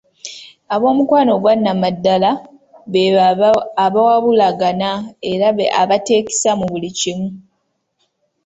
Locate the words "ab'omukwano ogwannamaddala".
0.73-2.31